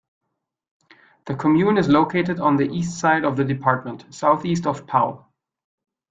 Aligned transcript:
The 1.27 1.35
commune 1.35 1.77
is 1.77 1.87
located 1.87 2.39
on 2.39 2.55
the 2.57 2.67
east 2.71 2.99
side 2.99 3.23
of 3.23 3.37
the 3.37 3.43
department, 3.43 4.11
southeast 4.11 4.65
of 4.65 4.87
Pau. 4.87 5.27